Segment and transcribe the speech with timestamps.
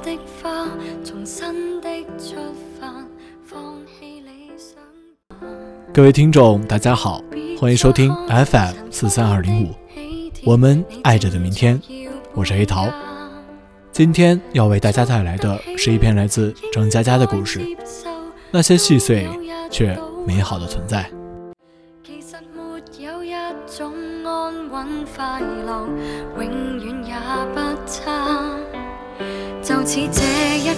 [0.00, 0.66] 的花，
[1.04, 1.88] 重新的
[2.18, 2.36] 出
[2.80, 2.92] 发，
[3.44, 4.78] 放弃理想。
[5.92, 7.22] 各位听众，大家好，
[7.58, 9.74] 欢迎收听 FM 四三二零五，
[10.44, 11.80] 我们爱着的明天，
[12.34, 12.88] 我是黑桃。
[13.92, 17.60] 今天要为大家带来的是一篇来自张嘉佳的故事，
[18.50, 19.28] 那些细碎
[19.70, 19.96] 却
[20.26, 21.08] 美好的存在。
[25.14, 25.86] 快乐，
[26.36, 27.14] 永远也
[27.54, 28.41] 不差。
[29.92, 30.71] 似这一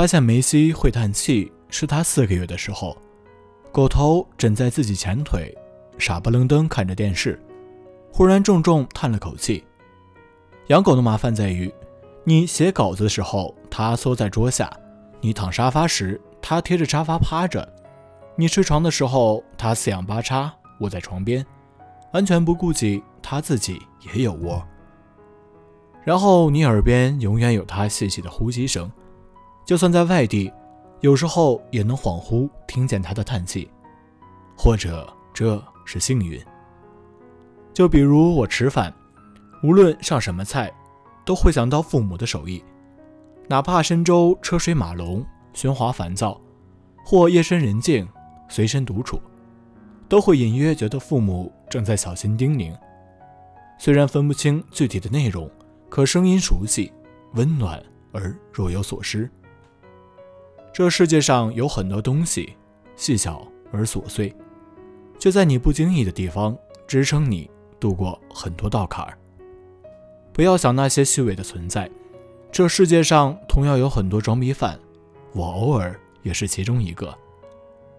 [0.00, 2.96] 发现梅西会叹气是他四个月的时候，
[3.70, 5.54] 狗头枕在自己前腿，
[5.98, 7.38] 傻不愣登看着电视，
[8.10, 9.62] 忽然重重叹了口气。
[10.68, 11.70] 养狗的麻烦在于，
[12.24, 14.68] 你写稿子的时候，它缩在桌下；
[15.20, 17.60] 你躺沙发时，它贴着沙发趴着；
[18.36, 21.44] 你睡床的时候，它四仰八叉卧在床边，
[22.14, 23.78] 完全不顾及它自己
[24.14, 24.66] 也有窝。
[26.04, 28.90] 然后你耳边永远有它细细的呼吸声。
[29.64, 30.52] 就算在外地，
[31.00, 33.70] 有时候也能恍惚听见他的叹气，
[34.56, 36.40] 或者这是幸运。
[37.72, 38.92] 就比如我吃饭，
[39.62, 40.72] 无论上什么菜，
[41.24, 42.62] 都会想到父母的手艺，
[43.48, 45.24] 哪怕深州车水马龙、
[45.54, 46.40] 喧哗烦躁，
[47.04, 48.06] 或夜深人静、
[48.48, 49.20] 随身独处，
[50.08, 52.76] 都会隐约觉得父母正在小心叮咛。
[53.78, 55.48] 虽然分不清具体的内容，
[55.88, 56.92] 可声音熟悉、
[57.34, 57.80] 温暖
[58.12, 59.30] 而若有所失。
[60.72, 62.54] 这世界上有很多东西，
[62.96, 64.34] 细小而琐碎，
[65.18, 69.18] 就在你不经意的地方支撑你度过很多道坎儿。
[70.32, 71.90] 不要想那些虚伪的存在，
[72.52, 74.78] 这世界上同样有很多装逼犯，
[75.32, 77.12] 我偶尔也是其中一个。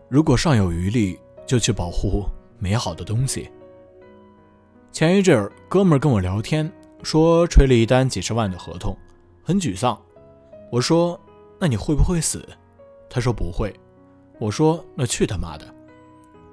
[0.08, 2.26] 如果尚有余力，就去保护
[2.58, 3.50] 美好的东西。
[4.94, 6.72] 前一阵儿，哥们儿跟我聊天，
[7.04, 8.98] 说吹了一单几十万的合同，
[9.44, 10.00] 很沮丧。
[10.72, 11.20] 我说
[11.60, 12.48] ：“那你会不会死？”
[13.14, 13.78] 他说不会，
[14.40, 15.68] 我说那去他妈的！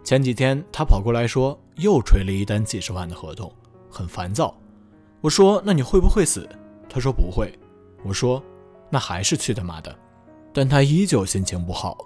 [0.02, 3.52] 前几天他跑过来说又吹了一单几十万的合同，
[3.88, 4.52] 很烦躁。
[5.20, 6.48] 我说那你会不会死？
[6.88, 7.56] 他说不会。
[8.02, 8.42] 我说
[8.90, 9.96] 那还是去他妈的！
[10.52, 11.96] 但他依旧心情不好。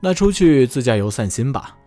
[0.00, 1.78] 那出去自驾游散心吧。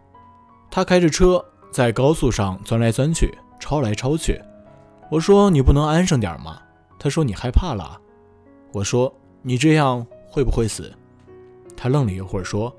[0.72, 4.42] 他开着车在高速上钻来钻去，抄来抄去。
[5.12, 6.62] 我说你不能安生点吗？
[6.98, 8.00] 他说你害怕了。
[8.72, 10.94] 我说你这样会不会死？
[11.76, 12.74] 他愣了一会儿，说：“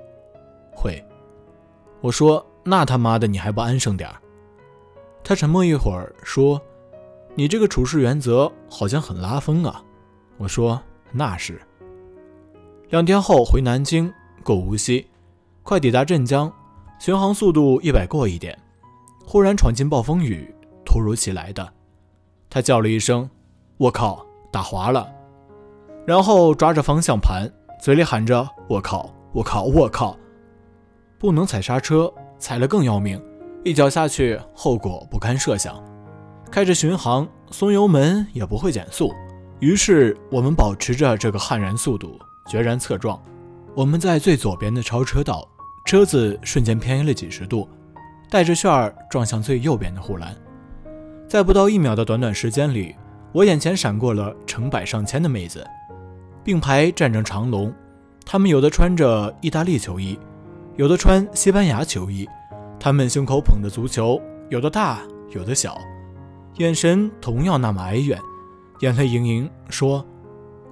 [0.75, 1.03] 会。”
[2.01, 4.17] 我说：“那他妈的你还不安生点儿？”
[5.25, 6.61] 他沉默一会儿，说
[7.35, 9.83] ：“你这个处事原则好像很拉风啊。”
[10.39, 10.81] 我说
[11.13, 11.61] ：“那是。”
[12.91, 14.13] 两天后回南京，
[14.45, 15.07] 过无锡，
[15.63, 16.53] 快抵达镇江，
[17.01, 18.57] 巡航速度一百过一点，
[19.27, 20.55] 忽然闯进暴风雨，
[20.85, 21.73] 突如其来的。
[22.49, 23.29] 他叫了一声
[23.77, 25.11] ：“我靠，打滑了！”
[26.07, 27.51] 然后抓着方向盘。
[27.87, 30.19] 嘴里喊着“我靠，我靠，我靠”，
[31.21, 33.23] 不能踩刹车，踩了更要命，
[33.63, 35.81] 一脚下去，后果不堪设想。
[36.51, 39.15] 开着巡航，松油门也不会减速，
[39.61, 43.23] 于是我们保持着这个悍然速度，决然侧撞。
[43.77, 45.49] 我们在最左边的超车道，
[45.85, 47.69] 车子瞬间偏移了几十度，
[48.29, 50.35] 带着旋儿撞向最右边的护栏。
[51.29, 52.97] 在不到一秒的短短时间里，
[53.31, 55.65] 我眼前闪过了成百上千的妹子。
[56.47, 57.75] 并排站成长龙，
[58.25, 60.17] 他们有的穿着意大利球衣，
[60.77, 62.25] 有的穿西班牙球衣，
[62.79, 65.01] 他们胸口捧着足球，有的大，
[65.31, 65.77] 有的小，
[66.59, 68.17] 眼神同样那么哀怨，
[68.79, 70.07] 眼泪盈盈，说：“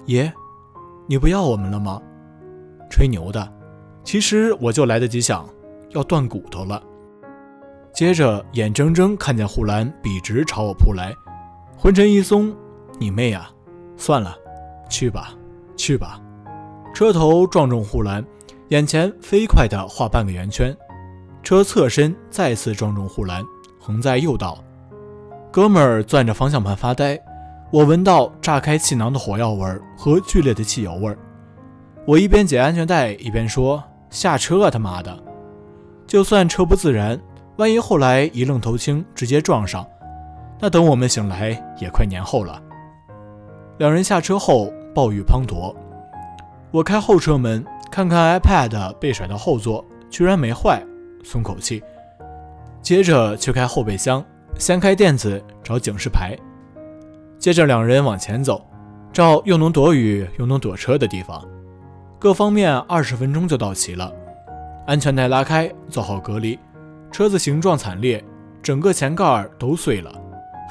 [0.07, 0.31] 爷，
[1.07, 2.01] 你不要我们了吗？”
[2.89, 3.51] 吹牛的，
[4.01, 5.45] 其实我就来得及想，
[5.89, 6.81] 要断骨头了。
[7.93, 11.13] 接着眼睁睁看见护栏笔直朝我扑来，
[11.77, 12.55] 浑身一松，
[12.97, 13.51] 你妹啊！
[13.97, 14.37] 算了，
[14.89, 15.33] 去吧。
[15.75, 16.19] 去吧，
[16.93, 18.25] 车头撞中护栏，
[18.69, 20.75] 眼前飞快地画半个圆圈，
[21.43, 23.43] 车侧身再次撞中护栏，
[23.79, 24.57] 横在右道。
[25.51, 27.19] 哥们儿攥着方向盘发呆，
[27.71, 29.65] 我闻到炸开气囊的火药味
[29.97, 31.15] 和剧烈的汽油味。
[32.05, 35.17] 我一边解安全带一边说：“下车啊，他妈的！”
[36.05, 37.19] 就算车不自燃，
[37.57, 39.85] 万一后来一愣头青直接撞上，
[40.59, 41.49] 那等我们醒来
[41.79, 42.61] 也快年后了。
[43.77, 45.75] 两人下车后，暴雨滂沱。
[46.71, 50.81] 我开后车门，看看 iPad 被甩到后座，居然没坏，
[51.23, 51.83] 松口气。
[52.81, 54.23] 接着去开后备箱，
[54.57, 56.35] 掀开垫子找警示牌。
[57.37, 58.65] 接着两人往前走，
[59.11, 61.43] 找又能躲雨又能躲车的地方。
[62.17, 64.11] 各方面二十分钟就到齐了。
[64.87, 66.57] 安全带拉开，做好隔离。
[67.11, 68.23] 车子形状惨烈，
[68.61, 70.13] 整个前盖都碎了，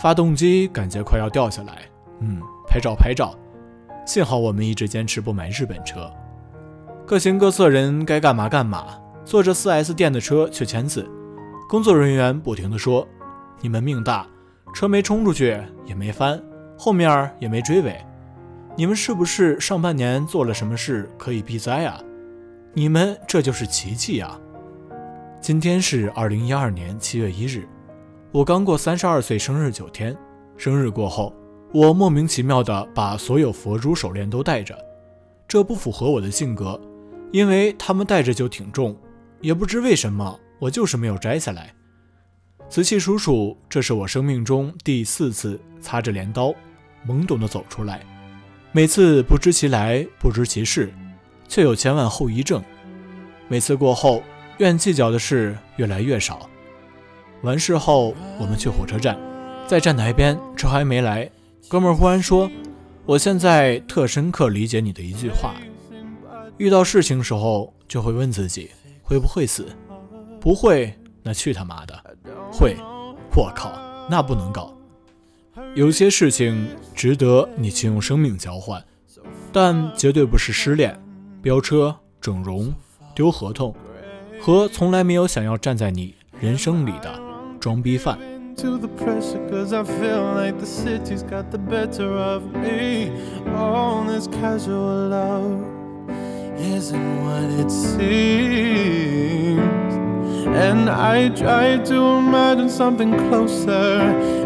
[0.00, 1.82] 发动机感觉快要掉下来。
[2.20, 3.34] 嗯，拍照拍照。
[4.04, 6.10] 幸好我们一直坚持不买日本车。
[7.06, 11.08] 各行各色人该干嘛干嘛，坐着 4S 店的车去签字。
[11.68, 13.06] 工作人员不停地说
[13.60, 14.26] ：“你们命大，
[14.74, 16.42] 车没冲出去，也没翻，
[16.78, 17.96] 后面也没追尾。
[18.76, 22.00] 你们是不是上半年做了什么事可以避灾啊？
[22.72, 24.38] 你们这就是奇迹啊！”
[25.40, 27.68] 今天是二零一二年七月一日，
[28.32, 30.16] 我刚过三十二岁生日九天。
[30.56, 31.34] 生日过后。
[31.74, 34.78] 我莫名其妙地把所有佛珠手链都戴着，
[35.48, 36.80] 这不符合我的性格，
[37.32, 38.96] 因为他们戴着就挺重，
[39.40, 41.74] 也不知为什么，我就是没有摘下来。
[42.68, 46.54] 仔细数数，这是我生命中第四次擦着镰刀，
[47.08, 48.06] 懵懂地走出来，
[48.70, 50.94] 每次不知其来，不知其事，
[51.48, 52.62] 却有千万后遗症。
[53.48, 54.22] 每次过后，
[54.58, 56.48] 愿计较的事越来越少。
[57.42, 59.18] 完事后，我们去火车站，
[59.66, 61.28] 在站台边，车还没来。
[61.74, 62.48] 哥们儿忽然说
[63.04, 65.56] ：“我现在特深刻理解你的一句话，
[66.56, 68.70] 遇到事情时候就会问自己
[69.02, 69.66] 会不会死，
[70.40, 72.16] 不会那去他妈的，
[72.52, 72.76] 会，
[73.34, 73.72] 我靠，
[74.08, 74.72] 那不能搞。
[75.74, 78.80] 有些事情值得你去用生命交换，
[79.52, 80.96] 但绝对不是失恋、
[81.42, 82.72] 飙车、整容、
[83.16, 83.74] 丢合同
[84.40, 87.20] 和从来没有想要站在你人生里的
[87.58, 88.16] 装逼犯。”
[88.56, 93.10] To the pressure cause I feel like the city's got the better of me.
[93.48, 95.60] All this casual love
[96.58, 99.58] isn't what it seems.
[100.46, 104.00] And I try to imagine something closer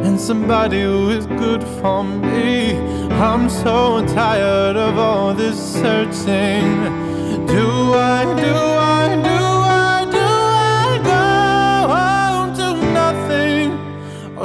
[0.04, 2.78] And somebody who is good for me.
[3.20, 6.66] I'm so tired of all this searching.
[7.46, 8.87] Do I, do I,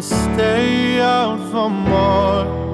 [0.03, 2.72] stay out for more.